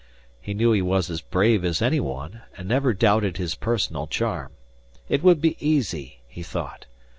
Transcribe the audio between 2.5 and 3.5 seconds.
and never doubted